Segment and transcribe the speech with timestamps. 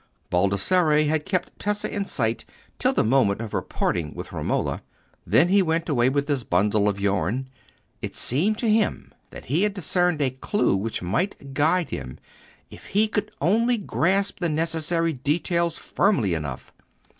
[0.31, 2.43] Baldassarre had kept Tessa in sight
[2.79, 4.81] till the moment of her parting with Romola:
[5.27, 7.47] then he went away with his bundle of yarn.
[8.01, 12.17] It seemed to him that he had discerned a clue which might guide him
[12.71, 16.73] if he could only grasp the necessary details firmly enough.